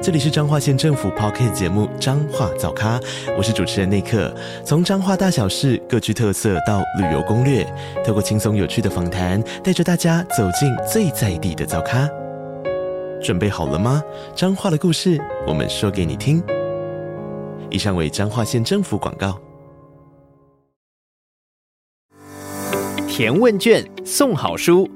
[0.00, 3.00] 这里是彰化县政府 Podcast 节目《彰化早咖》，
[3.36, 4.32] 我是主持人内克。
[4.64, 7.66] 从彰化大小事各具特色到旅游攻略，
[8.06, 12.08] 透过轻松有趣的访谈，带着大家走进最在地的早咖。
[13.20, 14.00] 准备好了吗？
[14.36, 16.40] 彰化的故事，我们说给你听。
[17.68, 19.36] 以上为彰化县政府广告。
[23.08, 24.88] 填问卷送好书，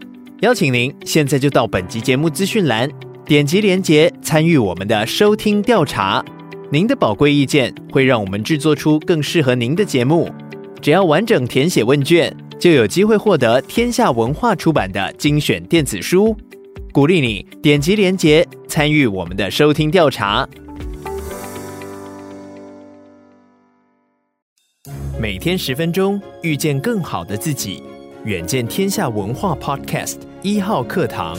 [0.43, 2.89] 邀请您现在就到本集节目资讯栏。
[3.25, 6.25] 点击连结参与我们的收听调查，
[6.71, 10.29] 您的宝贵意见会让我们制作出更适合您的节目。
[10.81, 16.37] 只要完整填写问卷，就有机会获得天下文化出版的精选电子书。
[16.93, 20.47] 鼓励你点击连结参与我们的收听调查。
[25.19, 27.85] 每天十分钟，遇见更好的自己。
[28.25, 31.39] 远见天下文化 Podcast 一号课堂。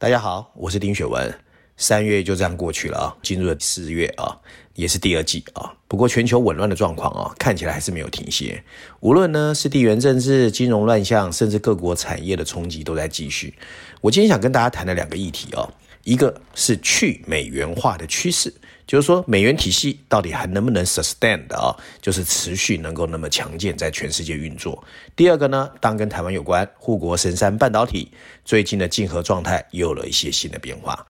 [0.00, 1.30] 大家好，我是丁雪文。
[1.76, 4.34] 三月就这样过去了啊，进入了四月啊，
[4.72, 5.74] 也是第二季啊。
[5.86, 8.64] 不过全球紊乱的状况啊，看起来还是没有停歇。
[9.00, 13.52] 无论呢是地缘政治、金融乱象，甚至各国产业的冲击都在继续。
[14.00, 15.70] 我今天想跟大家谈的两个议题啊，
[16.04, 18.50] 一个是去美元化的趋势。
[18.90, 21.70] 就是说，美元体系到底还能不能 sustain 的啊？
[22.02, 24.82] 就是持续能够那么强健，在全世界运作。
[25.14, 28.10] 第二个呢，当跟台湾有关，护国神山半导体
[28.44, 31.06] 最近的竞合状态又有了一些新的变化。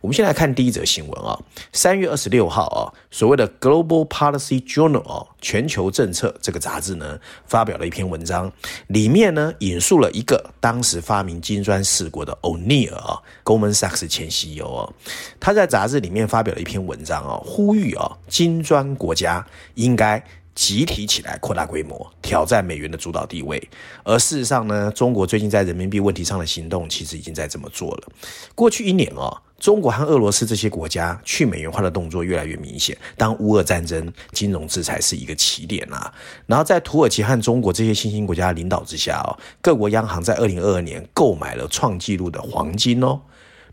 [0.00, 1.38] 我们先来看第一则新闻啊，
[1.72, 8.52] 三月二十六号啊，所谓的 Global Policy Journal，全球政策这个杂志呢，发表了一篇文章，
[8.88, 14.92] 里面呢引述了一个当时发明金砖四国的 O'Neill 啊，Goldman Sachs 前 CEO 啊，
[15.40, 20.22] 他在杂志里面发表了一篇文章啊，呼吁啊金砖国家应该
[20.58, 23.62] 集体起来扩大规模，挑战美元的主导地位。
[24.02, 28.08] 而事实上呢，中国最近在人民币问题上的行动，其实已经在这么做了。
[28.56, 29.42] 过去一年啊。
[29.58, 32.96] 中国和俄罗斯这些国家去美元化的动作越来越明显。
[33.16, 36.14] 当乌俄战争、金融制裁是一个起点啊，
[36.46, 43.20] 然后在土耳其和中国这些新兴国家的领导之下哦，各国央行在二零二二年购买了创纪录的黄金哦。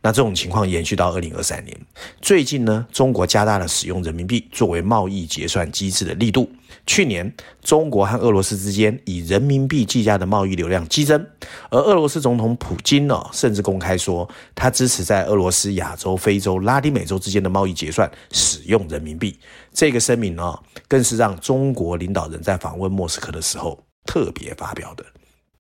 [0.05, 1.75] 那这种情况延续到二零二三年，
[2.21, 6.47] 最近呢，中国加大了使用人民币作为贸易结算机制的力度。
[6.85, 7.33] 去年，
[7.63, 11.25] 中国和俄罗斯之间以人民币计价的贸易流量激增，
[11.71, 19.35] 而俄罗斯总统普京呢，甚至公开说，他支持在俄罗斯、亚洲、非洲、拉丁美洲之间的贸易结算使用人民币。
[19.73, 20.55] 这个声明呢，
[20.87, 25.03] 更是让中国领导人在访问莫斯科的时候特别发表的。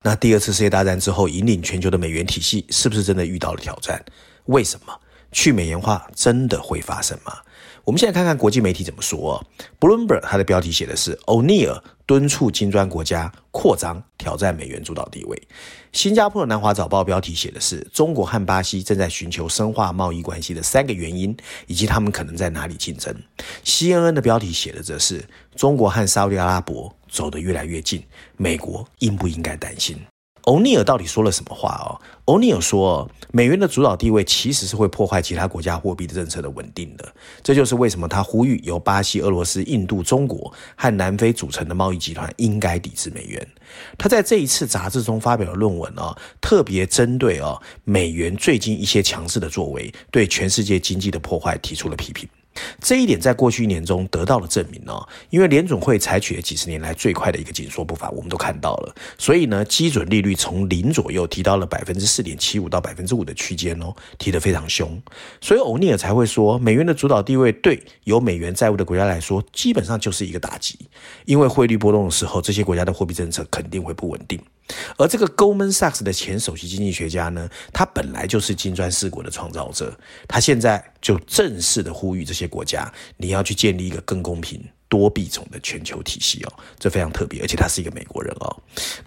[0.03, 3.99] 那第二次世界大战之后，引领全球的美元体系是不是真的遇到了挑战？
[4.45, 4.93] 为什么
[5.31, 7.33] 去美元化真的会发生吗？
[7.83, 9.45] 我们现在看看国际媒体怎么说。
[9.79, 15.47] Bloomberg 它的标题写的是 o n e i l 敦促金砖国家扩张挑战美元主导地位。
[15.91, 21.35] 新加坡的南华早报标题写的是中国和巴西正在寻求深化贸易关系的三个原因，
[21.67, 23.15] 以及他们可能在哪里竞争。
[23.63, 25.23] CNN 的标题写的则是
[25.55, 28.03] 中国和沙乌地阿拉伯走得越来越近，
[28.35, 29.97] 美国应不应该担心？
[30.45, 31.97] 欧尼尔到底说了什么话哦？
[32.25, 37.13] 欧尼尔说，美元的主导地位其实是会破坏其他国家货币政策的稳定的。
[37.41, 43.47] 这就是为什么他呼吁由巴西、俄罗斯、印度、中国和南非组成的贸易集团应该抵制美元。
[43.97, 52.29] 他在这一次杂志中发表的论文哦，特别针对哦美元最近一些强势的作为对全世界经济的破坏提出了批评。
[52.81, 58.95] 这一点在过去一年中得到了证明哦，因为联准会采取了几十年来最快的一个紧缩步伐，我们都看到了。
[59.17, 65.01] 所以呢，基准利率从零左右提到了百分之四点七五到百分之五的区间哦，提得非常凶。
[65.41, 70.77] 所以欧尼尔才会说，美元的主导地位对有美元债务的国家来说，基本上就是一个打击，
[71.25, 74.39] 因为汇率波动的时候，这些国家的货币政策肯定会不稳定。
[74.97, 79.95] 而这个 Goldman Sachs 的前首席经济学家呢，他本来就是金砖四国的创造者，
[80.27, 88.57] 他现在就正式的呼吁这些国家，你要去建立一个更公平、多币种的全球体系哦，这非常特别，而且他是一个美国人哦。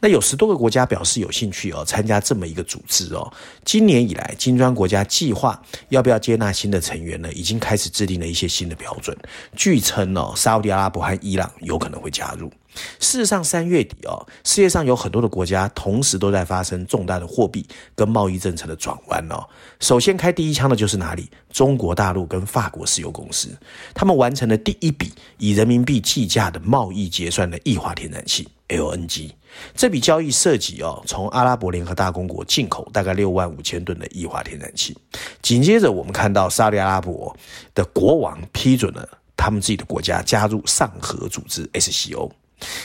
[0.00, 3.32] 那有十多个国家表示有兴趣哦，参加这么一个组织哦。
[3.65, 7.32] 今年以来，金砖国家计划要不要接纳新的成员呢？
[7.32, 9.17] 已经开始制定了一些新的标准。
[9.56, 12.53] 据称哦，沙乌地阿拉伯和伊朗有可能会加入。
[13.01, 19.45] 事实上，三月底哦，世界上有很多的国家同时都在发生重大的货币跟贸易政策的转弯哦。
[19.81, 21.31] 首先开第一枪的就是哪里？
[21.51, 23.49] 中国大陆跟法国石油公司，
[23.95, 29.31] 他们完成了第一笔以人民币计价的贸易结算的液化天然气 LNG。
[29.75, 34.97] 这笔交易涉及哦，从阿拉伯联合大公国进口大概六万五千吨的液化天然气。
[35.41, 37.35] 紧接着，我们看到沙特阿拉伯
[37.75, 42.31] 的国王批准了他们自己的国家加入上合组织 SCO。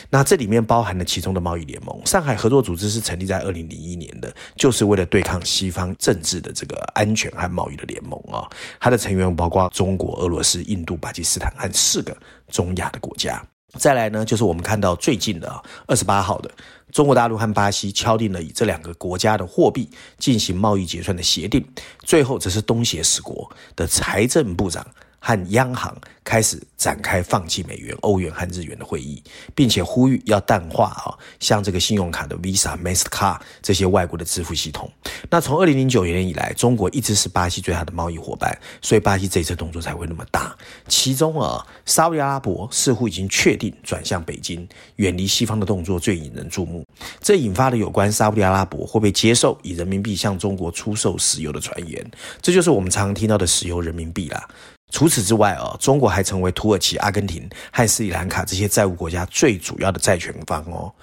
[0.10, 2.00] 那这里面包含了其中的贸易联盟。
[2.06, 8.48] 上海合作组织是成立在二零零一年的，就是为了对抗西方政治的这个安全和贸易的联盟啊。
[8.80, 12.16] 它的成员包括中国、俄罗斯、印度、巴基斯坦和四个
[12.50, 13.44] 中亚的国家。
[13.80, 16.52] 再来呢，就是我们看到最近的二十八号的
[16.92, 19.90] 中国大陆和巴西敲定了以这两个国家的货币
[20.20, 21.66] 进行贸易结算的协定。
[22.04, 24.86] 最后，则是东协十国的财政部长
[25.26, 29.24] 和央行开始展开放弃美元、欧元和日元的会议，
[29.56, 34.92] 并且呼吁要淡化啊，像这个信用卡的 Visa、Mastercard 这些外国的支付系统。
[35.30, 40.54] 那从二零零九年以来，中国一直是巴西最大的贸易伙伴，所以巴西这次动作才会那么大。
[40.90, 44.68] 其中啊，沙乌地阿拉伯似乎已经确定转向北京，
[44.98, 46.86] 远离西方的动作最引人注目。
[47.22, 52.06] 这引发了有关沙乌地阿拉伯会不会接受以人民币向中国出售石油的传言，
[52.42, 54.50] 这就是我们常常听到的石油人民币啦。
[54.94, 60.94] 除此之外哦，中国还成为土耳其、阿根廷和斯里兰卡这些债务国家最主要的债权方哦。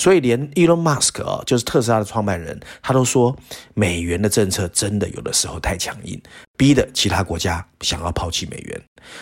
[0.00, 3.36] 所以连 Elon Musk 哦，就是特斯拉的创办人，他都说
[3.74, 6.18] 美元的政策真的有的时候太强硬，
[6.56, 8.80] 逼得其他国家想要抛弃美元。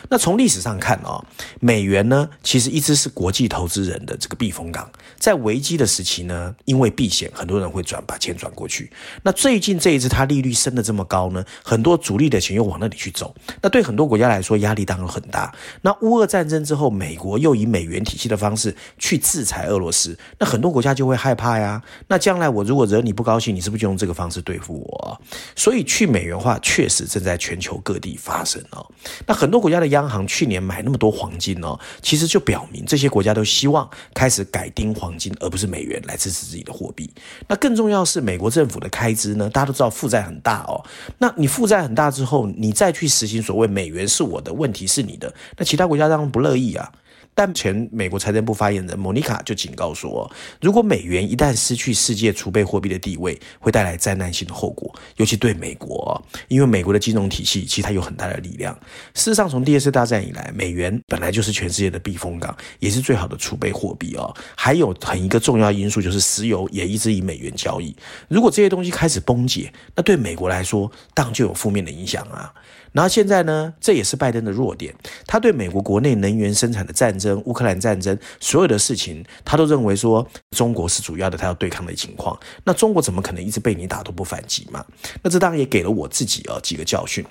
[0.09, 1.25] 那从历史上看哦，
[1.61, 4.91] 美元呢，其实一直是国际投资人的这个避风港。
[5.19, 8.91] 在危机的时期呢，因为避险，很多人会转把钱转过去。
[9.23, 13.35] 那最近这一次，它利率升得这么高呢，很多主力的钱又往那里去走。
[13.63, 15.55] 那对很多国家来说，压力当然很大。
[15.83, 21.83] 那乌俄战争之后，美国又以美元体系的方式去制裁俄罗斯，那很多国家就会害怕呀。
[22.07, 25.21] 那将来我如果惹你不高兴，你是不是就用这个方式对付我？
[25.57, 28.87] 所以去美元化确实正在全球各地发生哦。
[29.27, 37.11] 那很多国家的央行去年买那么多黄金哦，其实就表明这些国家都希望开始改盯黄金，而不是美元来支持自己的货币。
[37.47, 40.85] 那更重要是美国政府的开支呢，大家都知道负债很大哦。
[41.19, 46.91] 那你负债很大之后，你再去实行所谓美元是我的，问题是你的，那其他国家当然不乐意啊。
[47.39, 50.29] 但前美国财政部发言人莫妮卡就警告说，
[50.61, 58.77] 如果美元一旦失去世界储备货币的地位，会带来灾难性的后果，尤其对美国，因为美国的金融体系其实它有很大的力量。
[59.15, 64.35] 事实上，从第二次大战以来，美元本来就是全世界的避风港，也是最好的储备货币哦。
[64.57, 67.95] 还有很一个重要因素就是石油也一直以美元交易。
[68.27, 72.53] 如果这些东西开始崩解，那对美国来说当然就有负面的影响啊。
[72.93, 74.95] 然后现在呢，这也是拜登的弱点。
[75.27, 82.39] 他对美国国内能源生产的战争、乌克兰战争，所有的事情，他都认为说中国是主要的，他要对抗的情况。
[82.65, 84.85] 那中国怎么可能一直被你打都不反击嘛？
[85.23, 87.25] 那这当然也给了我自己啊几个教训。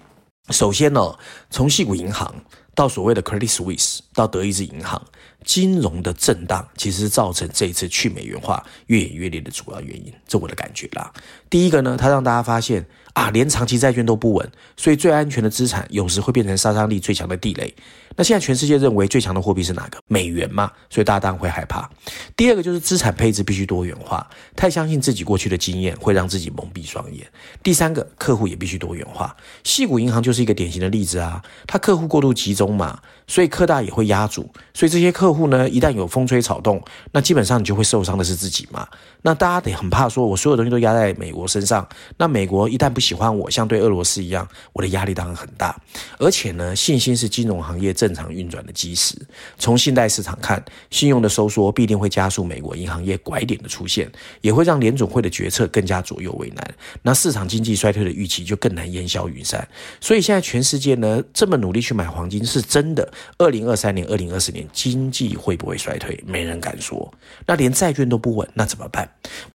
[0.50, 1.14] 首先呢，
[1.50, 2.34] 从西谷银行
[2.74, 5.00] 到所谓的 Credit Suisse 到德意志银行，
[5.46, 10.12] 金融的震荡其实是造成这一次去美元化越演越烈的主要原因。
[10.28, 11.14] 这我的感觉啦。
[11.52, 12.84] 第一个呢，它让大家发现。
[13.18, 17.74] 啊，连长期债券都不稳，所以最安全的资产有时会变成杀伤力最强的地雷。
[18.16, 19.98] 那现在全世界认为最强的货币是哪个？
[20.08, 21.90] 美元嘛，所以大家当然会害怕。
[22.36, 27.26] 第二个就是资产配置必须多元化，太相信自己过去的经验会让自己蒙蔽双眼。
[27.64, 29.36] 第三个，客户也必须多元化。
[29.64, 34.50] 矽谷银行就是一个典型的例子啊，它客户过度集中嘛，所以科大也会压住。
[34.74, 36.82] 所以这些客户呢，一旦有风吹草动，
[37.12, 38.88] 那基本上你就会受伤的是自己嘛。
[39.28, 45.78] 那大家得很怕说，我所有东西都压在美国身上，那美国一旦不喜欢我，像对俄罗斯一样，我的压力当然很大。
[46.18, 49.18] 而且呢，信心是金融行业正常运转的基石。
[49.60, 56.76] 从信贷市场看，信用的收缩必定会加速美国银行业拐点的出现，也会让联总会的决策更加左右为难。
[57.02, 59.68] 那市场经济衰退的预期就更难烟消云散。
[60.00, 63.12] 所以现在全世界呢，这么努力去买黄金，是真的。
[63.38, 66.18] 二零二三年、二零二四年经济会不会衰退？
[66.26, 67.14] 没人敢说。
[67.46, 69.06] 那连债券都不稳，那怎么办？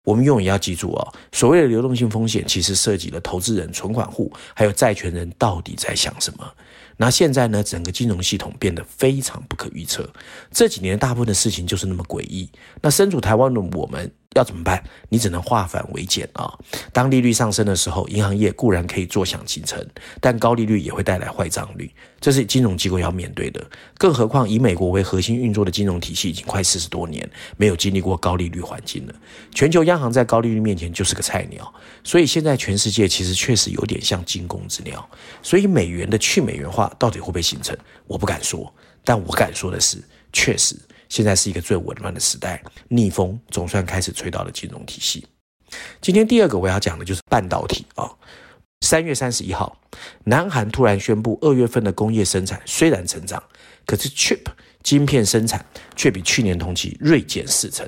[0.05, 6.55] 我们永远要记住哦，所谓的流动性风险，其实涉及了投资人、存款户还有债权人到底在想什么。
[6.97, 10.09] 那现在呢，整个金融系统变得非常不可预测。
[10.51, 12.51] 这几年大部分的事情就是那么诡异。
[12.83, 14.83] 那身处台湾的我们要怎么办？
[15.09, 16.53] 你只能化繁为简啊。
[16.93, 19.85] 当利率上升的时候，银行业固然可以坐享其成，
[20.21, 23.65] 但高利率也会带来坏账率，这是金融机构要面对的。
[23.99, 29.15] 更何况以美国为核心运作的金融体系已经快四十多年没有经历过高利率环境了。
[29.53, 31.73] 全球央行在高利率面前就是个菜鸟，
[32.05, 35.09] 所以现在全世界其实确实有点像惊弓之鸟。
[35.43, 36.91] 所以美元的去美元化。
[36.99, 37.75] 到底会不会形成？
[38.07, 38.71] 我不敢说，
[39.05, 39.97] 但我敢说的是，
[40.33, 40.77] 确实
[41.11, 45.27] 现在是一个最紊乱的时代，逆风总算开始吹到了金融体系。
[46.01, 48.11] 今天第二个我要讲的就是半导体啊。
[48.87, 49.77] 三月三十一号，
[50.25, 53.43] 南韩突然宣布，二月份的工业生产虽然成长，
[53.85, 54.41] 可是 chip
[54.83, 55.63] 晶片生产
[55.95, 57.87] 却比去年同期锐减四成，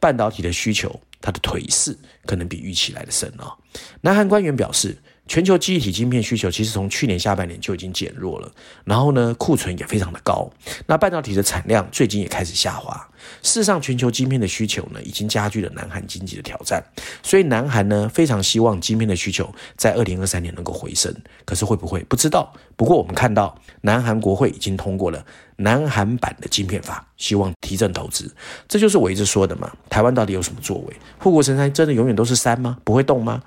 [0.00, 3.54] 半导体的需求它的颓势可能比预期来的深啊。
[4.00, 4.96] 南韩官员表示。
[5.30, 8.50] 全球记忆体晶片需求其实从去年下半年就已经减弱了，
[8.84, 10.50] 然后呢，库存也非常的高。
[10.88, 13.08] 那半导体的产量最近也开始下滑。
[13.40, 16.82] 事实上，全球晶片的需求呢，已经加剧了南韩经济的挑战。
[17.22, 21.14] 所以，南韩呢非常希望晶片的需求在二零二三年能够回升。
[21.44, 22.02] 可是会不会？
[22.08, 22.52] 不知道。
[22.74, 28.28] 不过我们看到，南韩国会已经通过了南韩版的晶片法，希望提振投资。
[28.66, 29.70] 这就是我一直说的嘛。
[29.88, 30.96] 台湾到底有什么作为？
[31.20, 32.78] 护国神山真的永远都是山吗？
[32.82, 33.40] 不会动吗？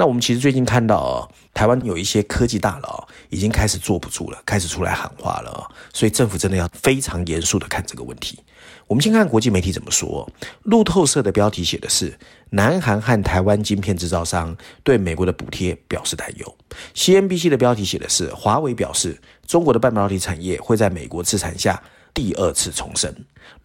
[0.00, 5.68] 那我们其实最近看到哦，台湾有一些科技大佬已经开始坐不住了，开始出来喊话了。
[5.92, 8.38] 所以政府真的要非常严肃的看这个问题。
[8.86, 10.30] 我们先看国际媒体怎么说。
[10.62, 12.16] 路透社的标题写的是：
[12.50, 16.56] 南韩和台湾晶片制造商对美国的补贴表示担忧。
[16.94, 21.82] CNBC 的标题写的是：华为表示中国的半导体产业会在美国制裁下
[22.14, 23.12] 第二次重生。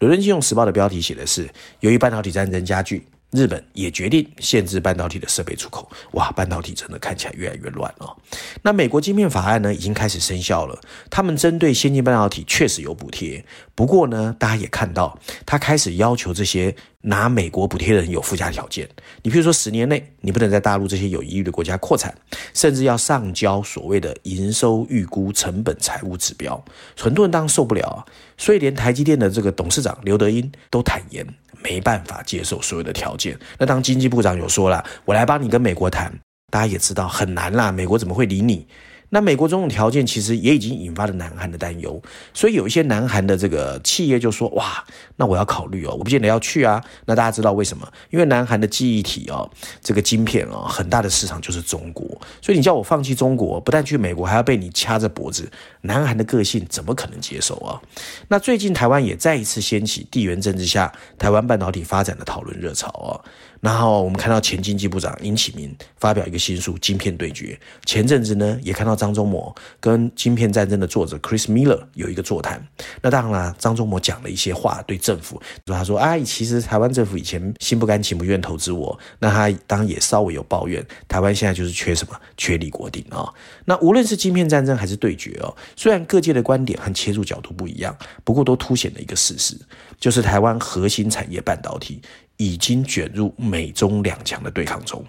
[0.00, 1.48] 伦敦金融时报的标题写的是：
[1.78, 3.06] 由于半导体战争加剧。
[3.34, 5.90] 日本也决定限制半导体的设备出口。
[6.12, 8.16] 哇，半导体真的看起来越来越乱哦。
[8.62, 10.80] 那美国晶片法案呢，已经开始生效了。
[11.10, 18.88] 他们针对先进半导体确实有补贴，不过呢，大家也看到，他开始要求这些拿美国补贴的人有附加条件。
[19.22, 22.14] 你比如说，十年内你不能在大陆这些有疑虑的国家扩产，
[22.52, 26.62] 甚至要上交所谓的营收预估成本财务指标。
[26.98, 28.04] 很多人当然受不了啊，
[28.36, 31.26] 所以连台积电的这个董事长刘德音都坦言。
[31.62, 33.38] 没办法接受所有的条件。
[33.58, 36.12] 那当经济部长有说了，我来帮你跟美国谈，
[36.50, 38.66] 大家也知道很难啦，美国怎么会理你？
[39.14, 42.02] 那美国这种条件其实也已经引发了南韩的担忧，
[42.32, 46.82] 所以有一些南韩的这个企业就说：哇，那我要考虑哦，我不见得要去啊。
[47.06, 47.88] 那大家知道为什么？
[48.10, 49.48] 因为南韩的记忆体哦，
[49.80, 52.04] 这个晶片哦，很大的市场就是中国，
[52.42, 55.48] 所以你叫我放弃中国，不但去美国，还要被你掐着脖子，
[55.82, 57.80] 南韩的个性怎么可能接受啊？
[58.26, 63.14] 那最近台湾也再一次掀起地缘政治下台湾半导体发展的讨论热潮啊。
[63.60, 72.66] 然后我们看到前经济部长尹启明发表一个新书《晶片对决》，前阵子呢也看到张忠谋跟《晶片战争》的作者 Chris Miller 有一个座谈。
[73.02, 82.18] 那当然了，张忠谋讲了一些话对政府，说他说：“哎，其实台湾政府以前心不甘情不愿投资我，那他当然也稍微有抱怨，台湾现在就是缺什么？
[82.38, 83.28] 缺李国鼎啊、
[83.66, 87.94] 那无论是晶片战争还是对决哦，虽然各界的观点和切入角度不一样，
[88.24, 89.54] 不过都凸显了一个事实，
[90.00, 92.00] 就是台湾核心产业半导体。”
[92.36, 95.04] 已经卷入美中两强的对抗中，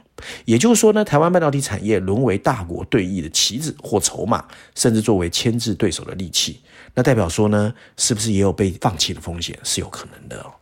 [0.45, 6.61] 也就是说呢，台湾半导体产业沦为大国对弈的棋子或筹码，甚至作为牵制对手的利器。
[6.93, 9.57] 那代表说呢，是不是也有被放弃的风险？
[9.63, 10.53] 是有可能的哦。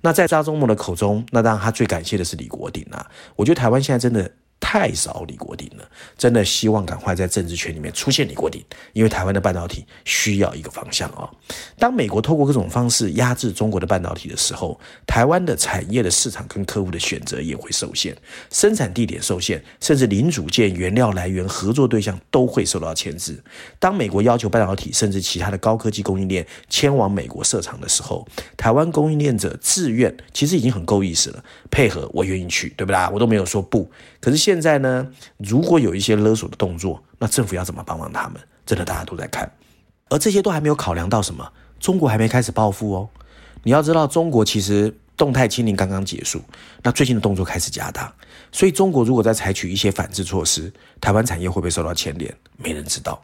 [0.00, 3.06] 那在张忠谋的口中，那当然他最感谢的是李国鼎啊。
[3.36, 4.30] 我觉得台湾现在真的。
[4.60, 8.62] 太少李国鼎了，真的希望赶快在政治圈里面出现李国鼎，
[8.92, 11.28] 因为台湾的半导体需要一个方向啊。
[11.78, 18.16] 当美国透过各种方式压制中国的半导体的时候，台湾的产业的市场跟客户的选择也会受限，
[18.50, 23.42] 生产地点受限，甚至零组件、原料来源、合作对象都会受到牵制。
[23.78, 28.26] 当美国要求半导体甚至其他的高科技供应链迁往美国设厂的时候，
[28.56, 33.10] 台湾供应链者自愿，其实已经很够意思了，配合我愿意去，对不啦？
[33.12, 33.90] 我都没有说不，
[34.20, 38.40] 可是现现在呢，如果有一些勒索的动作，那政府要怎么帮帮他们？
[38.66, 39.48] 真的大家都在看，
[40.08, 43.08] 而这些都还没有考量到什么，中国还没开始报复哦。
[43.62, 46.42] 你要知道，中国其实动态清零刚刚结束，
[46.82, 48.12] 那最近的动作开始加大，
[48.50, 52.32] 所以中国如果再采取一些反制措施，台湾产业会不会受到牵连？
[52.62, 53.18] 没人知道。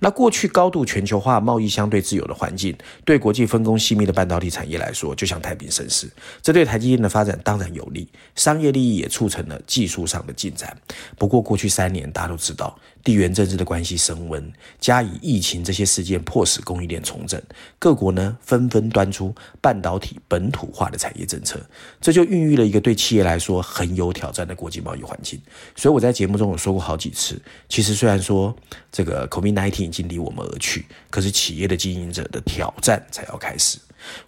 [0.00, 6.10] 那过去高度全球化、贸易相对自由的环境，对国际分工细密的半导体产业来说，就像太平盛世。
[6.42, 10.76] 这对台积电的发展当然有利，商业利益也促成了技术上的进展。
[11.16, 17.40] 不过过去三年，大家都知道，地缘政治的关系升温，加以疫情这些事件迫使供应链重整，
[17.78, 21.58] 各国呢纷纷端出半导体本土化的产业政策，
[21.98, 25.40] 这就孕育了一个对企业来说很有挑战的国际贸易环境。
[25.74, 27.21] 所以我在节目中有说过好几次，
[27.68, 28.54] 其实虽然说。
[28.94, 33.78] 这个 COVID-19 已经离我们而去，可是企业的经营者的挑战才要开始。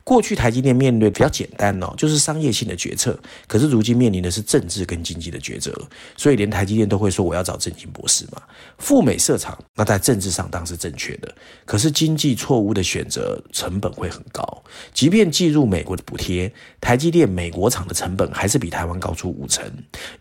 [0.02, 5.70] 过去台积电面对比较简单哦，就是商业性的决策，可是如今面临的是政治跟经济的抉择，
[6.16, 8.40] 所以连台积电都会说我要找正经博士嘛。
[8.78, 11.34] 赴美设厂，那在政治上当然是正确的，
[11.66, 14.64] 可是经济错误的选择成本会很高。
[14.94, 19.62] 即便计入美国的补贴，台积电美国厂的成本还是比台湾高出五成，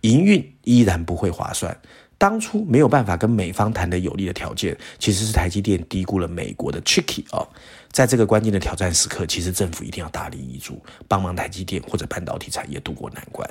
[0.01, 1.79] 营运依然不会划算。
[2.17, 7.45] 当初没有办法跟美方谈得有利的条件，其实是台积电低估了美国的 tricky 啊。
[7.91, 13.47] 在这个关键的挑战时刻，其实政府一定要大力挹注，帮忙台积电或者半导体产业渡过难关。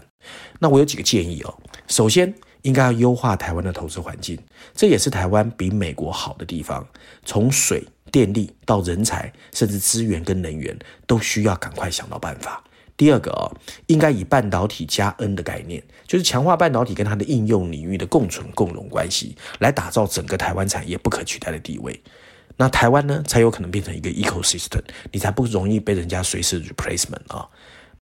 [0.59, 1.55] 那我有几个建议哦。
[1.87, 4.39] 首先，应该要优化台湾的投资环境，
[4.75, 6.85] 这也是台湾比美国好的地方。
[7.25, 10.77] 从水电力到人才，甚至资源跟能源，
[11.07, 12.65] 都需要赶快想到办法。
[13.03, 13.51] 第二个哦，
[13.89, 22.01] 应该以半导体加 N 的概念，就是强化半导体跟它的应用领域的共存共荣关系，来打造整个台湾产业不可取代的地位。
[22.57, 27.49] 那台湾呢，才有可能变成一个 ecosystem，你才不容易被人家随时 replacement 啊。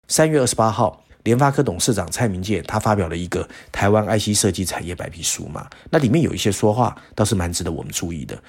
[0.08, 8.40] 三月二十八号，联发科董事长蔡明介他发表了一个台湾 IC 设计产业白皮书嘛，那里面有一些说话倒是蛮值得我们注意的。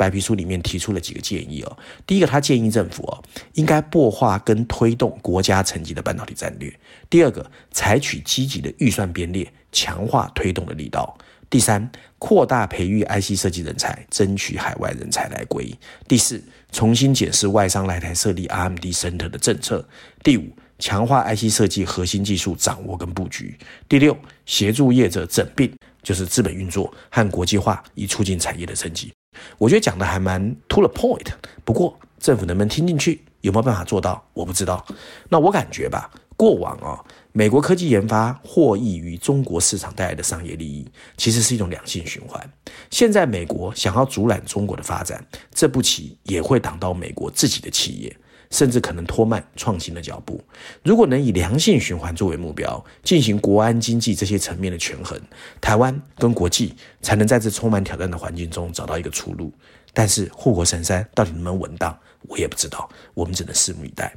[0.00, 6.70] 白皮书里面提出了几个建议哦，第一个，他建议政府哦应该擘画跟推动国家层级的半导体战略；
[7.10, 11.14] 第二个，采取积极的预算编列，强化推动的力道。
[11.50, 15.70] 第三，扩大培育 IC 设计人才，争取海外人才来归。
[16.08, 16.42] 第四，
[16.72, 19.86] 重新检视外商来台设立 RMD Center 的政策。
[20.22, 23.58] 第五，强化 IC 设计核心技术掌握跟布局。
[23.88, 24.16] 第六，
[24.46, 25.70] 协助业者整并，
[26.02, 29.12] 就是资本运作和国际化，以促进产业的升级。
[29.58, 31.26] 我觉得讲的还蛮 to the point，
[31.64, 34.84] 不过政府能不能听进去，有没有办法做到，我不知道。
[35.28, 36.10] 那我感觉吧。
[36.36, 42.42] 过往啊、哦，美国科技研发获益于中国市场带来的商业利益，其实是一种良性循环。
[42.90, 48.16] 现在美国想要阻拦中国的发展，这步棋也会挡到美国自己的企业，
[48.50, 50.42] 甚至可能拖慢创新的脚步。
[50.82, 55.18] 如果能以良性循环作为目标，进行国安、经济这些层面的权衡，
[55.60, 59.52] 台湾跟国际才能在这充满挑战的环境中找到一个出路。
[59.92, 64.14] 但是护国神山到底能不能稳当，我也不知道，我们只能拭目以待。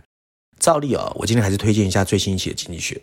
[0.63, 2.95] 照例啊，我今天还是推荐一下最新一期的《经济学》。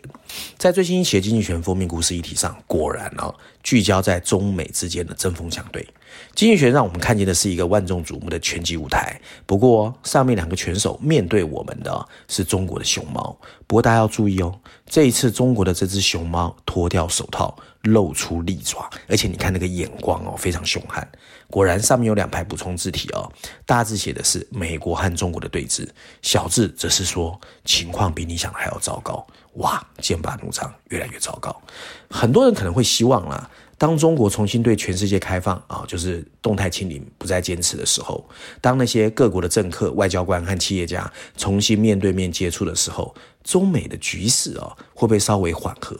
[0.57, 5.83] 在最新一期的《经济学》封面故事议题上，果然哦，聚焦在中美之间的针锋相对。
[6.33, 9.21] 《经济学》让我们看见的是一个万众瞩目的拳击舞台。
[9.45, 13.37] 不过，上面两个拳手面对我们的是中国的熊猫。
[13.67, 21.07] 不过，大家要注意哦，这一次中国的这只熊猫脱掉手套，露出利爪，而且你看那个眼光哦，非常凶悍。
[21.49, 23.29] 果然，上面有两排补充字体哦，
[23.65, 25.87] 大字写的是美国和中国的对峙，
[26.21, 29.25] 小字则是说情况比你想的还要糟糕。
[29.55, 31.61] 哇，剑拔弩张，越来越糟糕。
[32.09, 38.23] 很多人可能会希望啦，当中国重新对全世界开放啊，就是动态清零不再坚持的时候，
[38.61, 45.97] 当那些各国的政客、外交官和企业家重新面对面接触的时候，中美的局势啊会不会稍微缓和？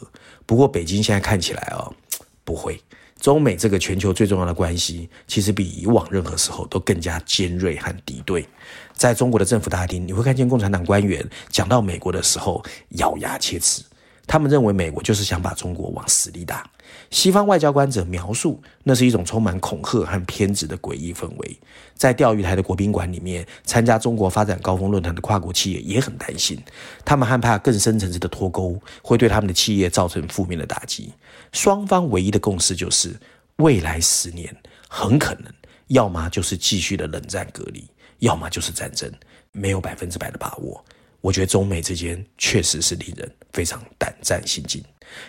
[0.52, 1.90] 不过北京现在看起来哦，
[2.44, 2.78] 不会。
[3.18, 8.46] 中美这个全球最重要的关系，其实比以往任何时候都更加尖锐和敌对。
[8.92, 12.62] 在中国的政府大厅，你会看见共产党官员讲到美国的时候
[12.98, 13.82] 咬牙切齿。
[14.26, 16.70] 他们认为美国就是想把中国往死里打。
[17.12, 21.58] 西方外交官则描述那是一种充满恐吓和偏执的诡异氛围。
[21.94, 26.58] 在钓鱼台的国宾馆里面，参加中国发展高峰论坛的跨国企业也很担心，
[27.04, 31.12] 他们害怕更深层次的脱钩会对他们的企业造成负面的打击。
[31.52, 33.14] 双方唯一的共识就是，
[33.56, 34.56] 未来十年
[34.88, 35.52] 很可能
[35.88, 37.84] 要么就是继续的冷战隔离，
[38.20, 39.12] 要么就是战争，
[39.52, 40.82] 没有百分之百的把握。
[41.22, 44.84] 我觉得中美之间确实是令人非常胆战心惊。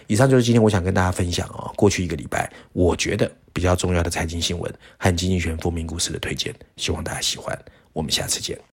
[0.08, 7.58] 以上就是今天我想跟大家分享啊，过去一个礼拜我觉得比较重要的财经新闻和经济学人封面故事的推荐，希望大家喜欢。
[7.94, 8.73] 我们下次见。